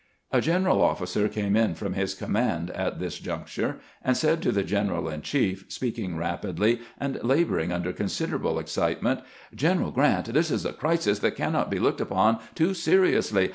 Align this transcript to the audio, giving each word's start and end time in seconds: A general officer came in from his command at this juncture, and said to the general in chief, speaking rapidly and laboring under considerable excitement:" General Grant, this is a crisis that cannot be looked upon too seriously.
A 0.31 0.41
general 0.41 0.81
officer 0.81 1.27
came 1.29 1.55
in 1.55 1.75
from 1.75 1.93
his 1.93 2.15
command 2.15 2.71
at 2.71 2.97
this 2.97 3.19
juncture, 3.19 3.77
and 4.03 4.17
said 4.17 4.41
to 4.41 4.51
the 4.51 4.63
general 4.63 5.07
in 5.07 5.21
chief, 5.21 5.65
speaking 5.67 6.17
rapidly 6.17 6.81
and 6.97 7.21
laboring 7.23 7.71
under 7.71 7.93
considerable 7.93 8.57
excitement:" 8.57 9.19
General 9.65 9.91
Grant, 9.91 10.33
this 10.33 10.49
is 10.49 10.65
a 10.65 10.73
crisis 10.73 11.19
that 11.19 11.35
cannot 11.35 11.69
be 11.69 11.77
looked 11.77 12.01
upon 12.01 12.39
too 12.55 12.73
seriously. 12.73 13.49